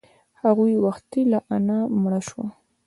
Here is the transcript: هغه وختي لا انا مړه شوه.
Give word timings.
هغه 0.41 0.65
وختي 0.85 1.21
لا 1.31 1.39
انا 1.55 1.77
مړه 2.01 2.21
شوه. 2.27 2.47